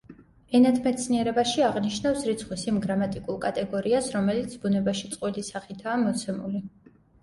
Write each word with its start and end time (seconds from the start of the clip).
ენათმეცნიერებაში 0.59 1.65
აღნიშნავს 1.67 2.25
რიცხვის 2.31 2.65
იმ 2.73 2.81
გრამატიკულ 2.87 3.39
კატეგორიას, 3.47 4.11
რომელიც 4.19 4.61
ბუნებაში 4.67 5.15
წყვილი 5.17 5.49
სახითაა 5.55 6.05
მოცემული. 6.11 6.69